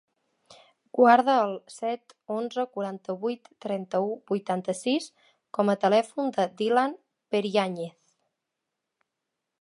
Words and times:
Guarda 0.99 1.33
el 1.41 1.51
set, 1.73 2.15
onze, 2.37 2.65
quaranta-vuit, 2.77 3.51
trenta-u, 3.67 4.09
vuitanta-sis 4.33 5.09
com 5.59 5.73
a 5.75 5.79
telèfon 5.87 6.35
del 6.39 6.53
Dylan 6.63 6.97
Periañez. 7.37 7.97